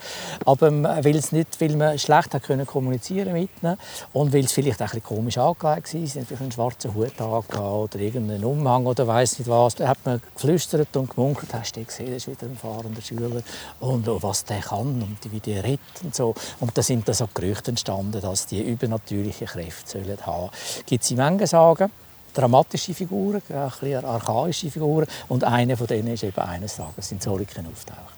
Aber 0.45 0.71
weil 1.05 1.17
es 1.17 1.33
nicht, 1.33 1.61
weil 1.61 1.77
man 1.77 1.99
schlecht 1.99 2.33
hat 2.33 2.43
können 2.43 2.67
kommunizieren 2.67 3.33
mit 3.33 3.51
ihnen 3.63 3.77
und 4.13 4.33
weil 4.33 4.45
es 4.45 4.53
vielleicht 4.53 4.81
auch 4.81 4.87
ein 4.87 5.01
bisschen 5.01 5.17
komisch 5.17 5.39
angelegt 5.39 5.95
war, 5.95 6.07
sie 6.07 6.07
vielleicht 6.07 6.41
einen 6.41 6.53
schwarzen 6.53 6.95
Hut 6.95 7.21
oder 7.21 7.99
irgendeinen 7.99 8.45
Umhang 8.45 8.87
oder 8.87 9.07
weiß 9.07 9.41
nicht 9.41 9.49
was, 9.49 9.75
da 9.75 9.89
hat 9.89 9.99
man 10.05 10.23
geflüstert 10.35 10.97
und 10.97 11.11
gemunkelt, 11.11 11.53
hast 11.53 11.77
du 11.77 11.85
gesehen, 11.85 12.13
das 12.13 12.27
ist 12.27 12.29
wieder 12.29 12.47
ein 12.47 12.57
fahrender 12.57 13.03
Schüler 13.03 13.43
und 13.81 14.07
was 14.23 14.45
der 14.45 14.61
kann 14.61 15.03
und 15.03 15.19
wie 15.33 15.41
der 15.41 15.65
redet 15.65 15.81
und 16.03 16.15
so. 16.15 16.35
Und 16.61 16.79
da 16.79 16.83
sind 16.83 17.07
dann 17.09 17.15
so 17.15 17.29
Gerüchte 17.35 17.73
entstanden, 17.73 18.21
dass 18.21 18.47
die 18.47 18.63
übernatürliche 18.63 19.47
Kräfte 19.47 19.99
sollen 19.99 20.19
haben. 20.25 20.51
Gibt 20.87 21.03
es 21.05 21.11
in 21.11 21.17
Mengen 21.17 21.47
sagen, 21.47 21.91
dramatische 22.37 22.95
Figuren, 22.95 23.43
ein 23.49 23.71
bisschen 23.81 24.05
archaische 24.05 24.71
Figuren. 24.71 25.07
Und 25.29 25.45
eine 25.45 25.77
von 25.77 25.87
denen 25.87 26.15
ist 26.15 26.25
eben 26.25 26.39
eines 26.39 26.77
Tages 26.77 27.13
in 27.13 27.21
Zoliken 27.21 27.67
auftaucht. 27.67 28.17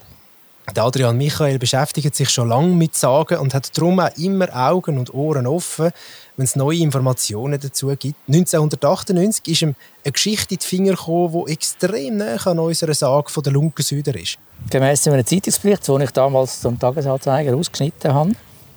Adrian 0.76 1.16
Michael 1.16 1.58
beschäftigt 1.58 2.14
sich 2.14 2.28
schon 2.30 2.48
lange 2.48 2.68
mit 2.68 2.94
Sagen 2.94 3.38
und 3.38 3.54
hat 3.54 3.76
darum 3.76 4.00
auch 4.00 4.16
immer 4.16 4.54
Augen 4.54 4.98
und 4.98 5.12
Ohren 5.14 5.46
offen, 5.46 5.90
wenn 6.36 6.44
es 6.44 6.56
neue 6.56 6.78
Informationen 6.78 7.58
dazu 7.58 7.88
gibt. 7.88 8.16
1998 8.28 9.48
ist 9.48 9.62
ihm 9.62 9.74
eine 10.04 10.12
Geschichte 10.12 10.54
in 10.54 10.60
die 10.60 10.66
Finger 10.66 10.92
gekommen, 10.92 11.44
die 11.46 11.52
extrem 11.52 12.18
nah 12.18 12.36
an 12.36 12.58
unserer 12.58 12.94
Sage 12.94 13.30
von 13.30 13.42
der 13.42 13.52
Lunkensüder 13.52 14.14
ist. 14.14 14.38
Gemäss 14.70 15.08
einem 15.08 15.24
Zeitungsbericht, 15.24 15.88
den 15.88 16.02
ich 16.02 16.10
damals 16.10 16.60
zum 16.60 16.78
Tagesanzeiger 16.78 17.56
ausgeschnitten 17.56 18.12
habe, 18.12 18.32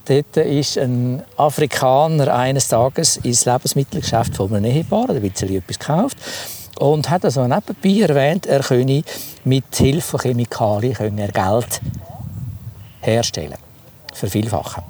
Dort 0.06 0.38
ist 0.38 0.78
ein 0.78 1.22
Afrikaner 1.38 2.34
eines 2.34 2.68
Tages 2.68 3.18
ins 3.18 3.46
Lebensmittelgeschäft 3.46 4.36
von 4.36 4.54
einem 4.54 4.66
Ehepaar, 4.66 5.08
da 5.08 5.22
wird 5.22 5.42
etwas 5.42 5.80
gekauft 5.80 6.18
und 6.80 7.10
hat 7.10 7.24
also 7.24 7.48
nebenbei 7.48 8.08
erwähnt, 8.08 8.48
er 8.48 8.62
könne 8.62 9.04
mit 9.44 9.76
Hilfe 9.76 10.02
von 10.02 10.20
Chemikalien 10.22 10.96
könne 10.96 11.22
er 11.22 11.32
Geld 11.32 11.82
herstellen, 13.02 13.58
vervielfachen. 14.14 14.84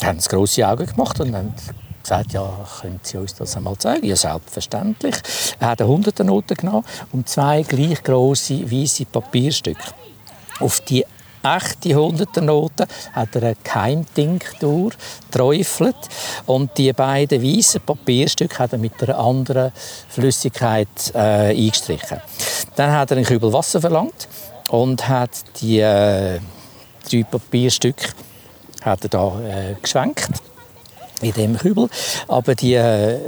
Die 0.00 0.06
haben 0.06 0.18
grosse 0.18 0.66
Augen 0.66 0.86
gemacht 0.86 1.20
und 1.20 1.34
haben 1.34 1.54
gesagt, 2.02 2.32
ja, 2.32 2.48
können 2.80 3.00
Sie 3.02 3.18
uns 3.18 3.34
das 3.34 3.56
einmal 3.56 3.76
zeigen? 3.76 4.06
Ja, 4.06 4.16
selbstverständlich. 4.16 5.16
Er 5.60 5.68
hat 5.68 5.80
eine 5.80 5.88
Hunderternote 5.88 6.54
genommen 6.54 6.84
und 7.12 7.28
zwei 7.28 7.62
gleich 7.62 8.02
grosse 8.02 8.70
weiße 8.70 9.04
Papierstücke. 9.04 9.92
Auf 10.58 10.80
die 10.80 11.04
echte 11.42 11.94
Hunderternoten 11.94 12.86
hat 13.12 13.34
er 13.36 13.42
eine 13.42 13.56
Keimtinktur 13.62 14.92
geträufelt 15.30 15.96
und 16.46 16.76
die 16.76 16.92
beiden 16.92 17.42
weißen 17.42 17.80
Papierstücke 17.80 18.58
hat 18.58 18.72
er 18.72 18.78
mit 18.78 19.02
einer 19.02 19.18
anderen 19.18 19.72
Flüssigkeit 20.08 20.88
äh, 21.14 21.50
eingestrichen. 21.50 22.20
Dann 22.76 22.92
hat 22.92 23.10
er 23.10 23.16
einen 23.16 23.26
Kübel 23.26 23.52
Wasser 23.52 23.80
verlangt 23.80 24.28
und 24.68 25.08
hat 25.08 25.30
die 25.60 25.80
äh, 25.80 26.40
drei 27.08 27.24
Papierstücke 27.24 28.08
hat 28.82 29.04
er 29.04 29.08
da 29.08 29.40
äh, 29.40 29.74
geschwenkt 29.80 30.49
in 31.20 31.32
dem 31.32 31.56
Kübel. 31.56 31.88
Aber 32.28 32.54
die 32.54 32.74
äh, 32.74 33.18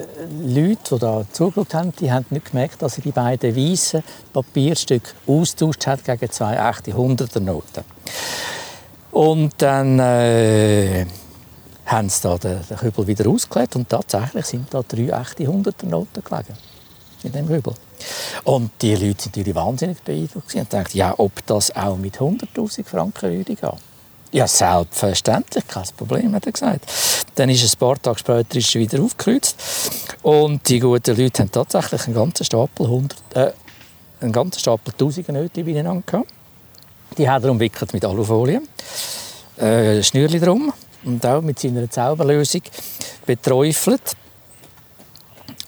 Leute, 0.45 0.95
die 0.95 0.99
da 0.99 1.25
zugeschaut 1.33 1.75
haben, 1.75 1.93
die 2.01 2.11
haben 2.11 2.27
nicht 2.31 2.51
gemerkt, 2.51 2.83
dass 2.83 2.99
er 2.99 3.03
die 3.03 3.13
beiden 3.13 3.55
weißen 3.55 4.03
Papierstücke 4.33 5.13
austauscht 5.27 5.87
hat 5.87 6.05
gegen 6.05 6.31
zwei 6.31 6.57
echte 6.57 6.93
Hunderternoten. 6.95 7.85
Und 9.11 9.53
dann 9.59 9.99
äh, 9.99 11.07
haben 11.87 12.09
sie 12.09 12.23
da 12.23 12.39
den, 12.39 12.61
den 12.69 12.77
Kübel 12.77 13.07
wieder 13.07 13.29
ausgelegt 13.29 13.77
und 13.77 13.89
tatsächlich 13.89 14.47
sind 14.47 14.73
da 14.73 14.83
drei 14.83 15.09
echte 15.09 15.47
Hunderternoten 15.47 16.25
gelegen 16.25 16.57
in 17.23 17.33
dem 17.33 17.47
Kübel. 17.47 17.75
Und 18.45 18.71
die 18.81 18.95
Leute 18.95 19.23
sind 19.23 19.37
natürlich 19.37 19.55
wahnsinnig 19.55 20.03
beeindruckt 20.03 20.55
und 20.55 20.73
dachten, 20.73 20.97
ja, 20.97 21.15
ob 21.19 21.45
das 21.47 21.75
auch 21.77 21.97
mit 21.97 22.19
100'000 22.19 22.85
Franken 22.85 23.31
würde 23.31 23.55
gehen. 23.55 23.92
Ja, 24.35 24.49
selbstverständlich, 24.49 25.67
kein 25.69 25.85
Problem, 25.95 26.35
hat 26.35 26.47
er 26.47 26.53
gesagt. 26.53 26.91
Dann 27.35 27.51
ist 27.51 27.71
ein 27.71 27.79
paar 27.79 28.01
Tage 28.01 28.19
später 28.19 28.57
ist 28.57 28.75
er 28.75 28.81
wieder 28.81 29.03
aufgekreuzt 29.03 29.57
und 30.23 30.67
die 30.71 30.81
guten 30.81 31.15
Leute 31.19 31.43
haben 31.43 31.53
tatsächlich 31.53 32.07
einen 32.07 32.15
ganzen 32.15 32.45
Stapel, 32.45 32.87
100, 32.87 33.19
äh, 33.35 33.53
einen 34.23 34.33
ganzen 34.33 34.59
Stapel 34.59 34.95
Tausende 34.97 35.33
Nöte 35.35 35.63
beieinander 35.63 36.03
gehabt. 36.07 36.31
Die 37.19 37.29
hat 37.29 37.45
er 37.45 37.51
umwickelt 37.51 37.93
mit 37.93 38.07
Alufolie, 38.07 38.63
äh, 39.59 40.03
Schnürli 40.03 40.41
drum 40.41 40.73
und 41.05 41.27
auch 41.27 41.43
mit 41.43 41.59
seiner 41.59 41.91
Zauberlösung 41.91 42.63
beträufelt. 43.27 44.17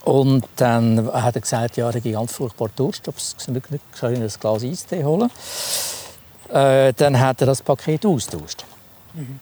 Und 0.04 0.46
dann 0.56 1.12
hat 1.12 1.34
er 1.34 1.40
gesagt, 1.42 1.76
ja, 1.76 1.90
er 1.90 1.94
hat 1.94 2.02
ganz 2.04 2.32
furchtbar 2.32 2.70
Durst, 2.74 3.08
ob 3.08 3.18
es 3.18 3.36
nicht, 3.46 3.70
nicht 3.70 3.84
ein 4.02 4.28
Glas 4.40 4.64
Eistee 4.64 5.04
holen 5.04 5.30
äh, 6.54 6.92
dann 6.94 7.18
hat 7.18 7.40
er 7.40 7.48
das 7.48 7.62
Paket 7.62 8.06
austauscht. 8.06 8.64
Mhm. 9.12 9.40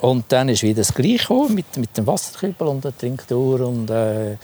Und 0.00 0.24
dann 0.28 0.48
ist 0.48 0.62
wieder 0.62 0.80
das 0.80 0.92
Gleiche 0.92 1.34
mit, 1.48 1.76
mit 1.76 1.96
dem 1.96 2.06
Wasserkübel 2.06 2.66
und 2.66 2.84
der 2.84 2.96
Trinktour 2.96 3.60
und 3.60 3.90
äh, 3.90 4.36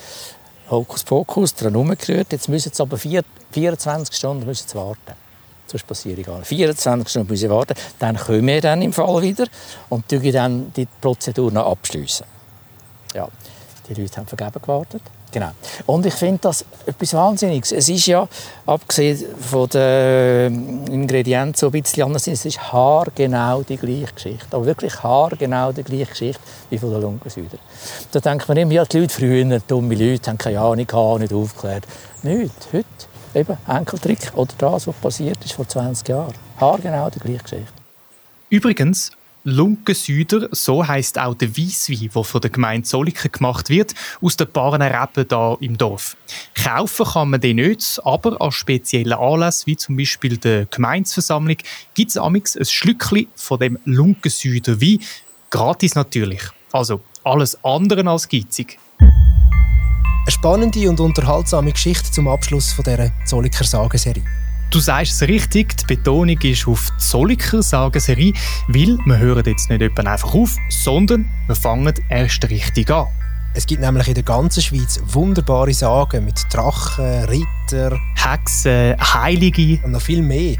Hokuspokus 0.71 1.55
dran 1.55 1.73
herumgerührt. 1.73 2.33
Jetzt 2.33 2.49
müssen 2.49 2.73
sie 2.73 2.83
aber 2.83 2.97
vier, 2.99 3.23
24 3.53 4.15
Stunden 4.15 4.47
müssen 4.47 4.69
sie 4.69 4.77
warten. 4.77 5.15
Sonst 5.67 5.87
passiert 5.87 6.25
gar 6.25 6.39
nicht. 6.39 6.49
24 6.49 7.09
Stunden 7.09 7.29
müssen 7.29 7.41
sie 7.41 7.51
warten. 7.51 7.75
Dann 7.99 8.17
kommen 8.17 8.47
wir 8.47 8.61
dann 8.61 8.83
im 8.83 8.93
Fall 8.93 9.23
wieder 9.23 9.47
und 9.89 10.05
dann 10.13 10.73
die 10.75 10.87
Prozedur 11.01 11.51
noch 11.51 11.67
abschließen. 11.67 12.27
Ja, 13.15 13.29
die 13.89 13.95
Leute 13.95 14.17
haben 14.19 14.27
vergeben 14.27 14.61
gewartet. 14.61 15.03
Genau. 15.37 15.51
Und 15.85 16.07
ich 16.07 16.15
finde 16.15 16.39
das 16.41 16.65
etwas 16.87 17.13
Wahnsinniges. 17.13 17.71
Es 17.71 17.91
ist 17.91 18.07
ja, 18.07 18.27
abgesehen 18.65 19.23
von 19.39 19.69
den 19.69 20.87
Ingredienten, 20.87 21.59
so 21.59 21.67
ein 21.67 21.73
bisschen 21.73 22.05
anders, 22.05 22.27
es 22.27 22.47
ist 22.47 22.73
haargenau 22.73 23.63
die 23.63 23.77
gleiche 23.77 24.15
Geschichte. 24.15 24.57
Aber 24.57 24.65
wirklich 24.65 25.03
haargenau 25.03 25.73
die 25.73 25.83
gleiche 25.83 26.07
Geschichte 26.07 26.41
wie 26.71 26.79
von 26.79 26.91
der 26.91 27.01
Lunkensüder. 27.01 27.59
Da 28.13 28.21
denkt 28.21 28.49
man 28.49 28.57
immer, 28.57 28.73
ja, 28.73 28.87
die 28.87 28.99
Leute 28.99 29.15
früher, 29.15 29.61
dumme 29.69 29.95
Leute, 29.95 30.31
haben 30.31 30.39
keine 30.39 30.59
Ahnung 30.59 30.87
gehabt, 30.87 31.21
nicht 31.21 31.35
aufgeklärt. 31.35 31.87
Nicht. 32.23 32.69
Heute 32.73 32.87
eben 33.35 33.59
Enkeltrick 33.69 34.33
oder 34.37 34.55
das, 34.57 34.87
was 34.87 34.97
passiert 34.97 35.45
ist 35.45 35.53
vor 35.53 35.69
20 35.69 36.09
Jahren. 36.09 36.33
Haargenau 36.59 37.11
die 37.11 37.19
gleiche 37.19 37.43
Geschichte. 37.43 37.73
Übrigens, 38.49 39.11
Lunkensüder, 39.47 40.49
so 40.51 40.87
heißt 40.87 41.21
auch 41.21 41.35
der 41.35 41.57
Weisswein, 41.57 42.11
der 42.13 42.25
von 42.25 42.41
der 42.41 42.51
Gemeinde 42.51 42.87
Zolliken 42.87 43.31
gemacht 43.31 43.71
wird, 43.71 43.95
aus 44.21 44.37
den 44.37 44.51
Barner 44.51 44.91
Reben 44.91 45.27
hier 45.29 45.59
im 45.61 45.79
Dorf. 45.79 46.17
Kaufen 46.55 47.07
kann 47.07 47.31
man 47.31 47.41
den 47.41 47.57
nicht, 47.57 48.01
aber 48.05 48.41
an 48.41 48.51
speziellen 48.51 49.13
Anlässen, 49.13 49.67
wie 49.67 49.77
zum 49.77 49.97
Beispiel 49.97 50.37
der 50.37 50.67
Gemeinsversammlung, 50.67 51.59
gibt 51.95 52.11
es 52.11 52.17
ein 52.17 52.43
Schlückchen 52.65 53.29
von 53.37 53.61
dem 53.61 53.79
Lunkensüder 53.85 54.81
Wein, 54.81 54.99
gratis 55.51 55.95
natürlich. 55.95 56.43
Also 56.73 57.01
alles 57.23 57.57
andere 57.65 58.05
als 58.09 58.29
gitzig. 58.29 58.81
Eine 58.99 60.33
spannende 60.33 60.91
und 60.91 60.99
unterhaltsame 60.99 61.71
Geschichte 61.71 62.11
zum 62.11 62.27
Abschluss 62.27 62.75
dieser 62.77 63.13
Zolliker 63.25 63.63
Sagenserie. 63.63 64.25
Du 64.71 64.81
sagst 64.81 65.23
es 65.23 65.29
richtig, 65.29 65.77
die 65.77 65.95
Betonung 65.95 66.41
ist 66.41 66.67
auf 66.67 66.91
die 66.91 66.99
Zolliker 66.99 67.63
Sagenserie, 67.63 68.33
weil 68.67 68.99
wir 69.07 69.19
hören 69.19 69.45
jetzt 69.47 69.71
nicht 69.71 69.81
einfach 69.83 70.35
auf, 70.35 70.57
sondern 70.69 71.25
wir 71.47 71.55
fangen 71.55 71.95
erst 72.09 72.51
richtig 72.51 72.91
an. 72.91 73.07
Es 73.55 73.65
gibt 73.65 73.81
nämlich 73.81 74.09
in 74.09 74.15
der 74.15 74.25
ganzen 74.25 74.63
Schweiz 74.63 75.01
wunderbare 75.07 75.73
Sagen 75.73 76.25
mit 76.25 76.45
Drachen, 76.53 77.25
Ritter, 77.25 77.99
Hexen, 78.17 78.97
Heilige 79.01 79.81
und 79.83 79.93
noch 79.93 80.03
viel 80.03 80.21
mehr. 80.21 80.57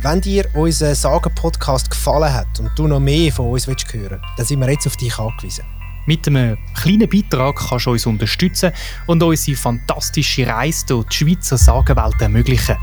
Wenn 0.00 0.20
dir 0.20 0.46
unser 0.54 0.94
Sagen-Podcast 0.94 1.90
gefallen 1.90 2.32
hat 2.32 2.60
und 2.60 2.70
du 2.76 2.86
noch 2.86 3.00
mehr 3.00 3.32
von 3.32 3.50
uns 3.50 3.66
willst 3.66 3.92
hören 3.92 4.20
dann 4.36 4.46
sind 4.46 4.60
wir 4.60 4.70
jetzt 4.70 4.86
auf 4.86 4.96
dich 4.96 5.18
angewiesen. 5.18 5.64
Mit 6.06 6.26
einem 6.26 6.56
kleinen 6.74 7.08
Beitrag 7.08 7.56
kannst 7.56 7.84
du 7.84 7.90
uns 7.90 8.06
unterstützen 8.06 8.72
und 9.06 9.22
unsere 9.22 9.56
fantastische 9.58 10.46
Reise 10.46 10.86
durch 10.86 11.06
die 11.08 11.16
Schweizer 11.16 11.58
Sagenwelt 11.58 12.22
ermöglichen. 12.22 12.76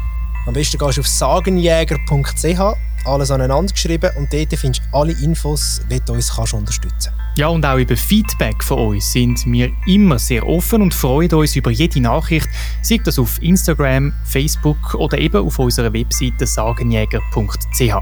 Am 0.46 0.54
besten 0.54 0.78
gehst 0.78 0.98
du 0.98 1.02
auf 1.02 1.08
sagenjäger.ch, 1.08 2.60
alles 3.06 3.32
aneinander 3.32 3.74
geschrieben 3.74 4.12
und 4.16 4.32
dort 4.32 4.54
findest 4.54 4.84
du 4.84 4.98
alle 4.98 5.14
Infos, 5.24 5.82
wie 5.90 6.00
du 6.00 6.14
uns 6.14 6.34
kannst 6.36 6.54
unterstützen 6.54 7.12
kannst. 7.16 7.40
Ja, 7.40 7.48
und 7.48 7.66
auch 7.66 7.78
über 7.78 7.98
Feedback 7.98 8.64
von 8.64 8.80
uns 8.90 9.12
sind 9.12 9.44
wir 9.46 9.72
immer 9.88 10.20
sehr 10.20 10.48
offen 10.48 10.82
und 10.82 10.94
freuen 10.94 11.34
uns 11.34 11.56
über 11.56 11.72
jede 11.72 12.00
Nachricht, 12.00 12.48
sei 12.82 13.00
das 13.04 13.18
auf 13.20 13.42
Instagram, 13.42 14.14
Facebook 14.24 14.94
oder 14.94 15.18
eben 15.18 15.46
auf 15.46 15.58
unserer 15.60 15.92
Webseite 15.92 16.46
sagenjäger.ch. 16.46 17.96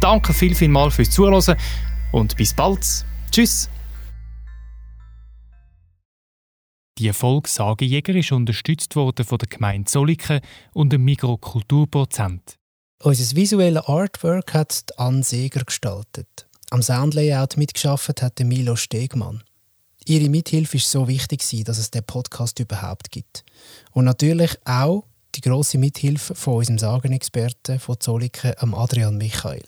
Danke 0.00 0.34
viel, 0.34 0.54
viel 0.54 0.68
mal 0.68 0.90
fürs 0.90 1.10
Zuhören 1.10 1.56
Und 2.12 2.36
bis 2.36 2.52
bald. 2.52 3.06
Tschüss. 3.30 3.70
Die 6.98 7.08
Erfolg 7.08 7.48
Sagejäger 7.48 8.14
ist 8.14 8.30
unterstützt 8.30 8.94
worden 8.94 9.24
von 9.24 9.38
der 9.38 9.48
Gemeinde 9.48 9.90
Zolliken 9.90 10.40
und 10.72 10.92
dem 10.92 11.04
Mikrokulturprozent. 11.04 12.56
Unser 13.02 13.36
visuelles 13.36 13.84
Artwork 13.86 14.54
hat 14.54 14.96
Anne 14.96 15.24
Seger 15.24 15.64
gestaltet. 15.64 16.46
Am 16.70 16.82
Soundlayout 16.82 17.56
mitgeschafft 17.56 18.22
hat 18.22 18.38
Milo 18.40 18.76
Stegmann. 18.76 19.42
Ihre 20.06 20.28
Mithilfe 20.28 20.76
ist 20.76 20.90
so 20.90 21.08
wichtig, 21.08 21.42
dass 21.64 21.78
es 21.78 21.90
den 21.90 22.04
Podcast 22.04 22.60
überhaupt 22.60 23.10
gibt. 23.10 23.44
Und 23.90 24.04
natürlich 24.04 24.56
auch 24.64 25.04
die 25.34 25.40
große 25.40 25.78
Mithilfe 25.78 26.34
von 26.34 26.54
unserem 26.54 26.78
Sagenexperten 26.78 27.80
von 27.80 27.98
Zolliken, 27.98 28.54
Adrian 28.72 29.16
Michael. 29.16 29.64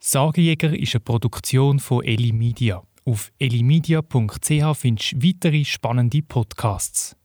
Sagejäger 0.00 0.76
ist 0.76 0.94
eine 0.94 1.00
Produktion 1.00 1.78
von 1.78 2.04
Eli 2.04 2.32
Media. 2.32 2.82
Auf 3.08 3.30
elimedia.ch 3.38 4.74
findest 4.74 5.12
du 5.12 5.22
weitere 5.22 5.64
spannende 5.64 6.22
Podcasts. 6.22 7.16